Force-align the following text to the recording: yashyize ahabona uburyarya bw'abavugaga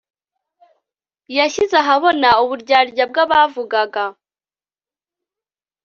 yashyize 1.37 1.75
ahabona 1.83 2.29
uburyarya 2.43 3.03
bw'abavugaga 3.11 4.03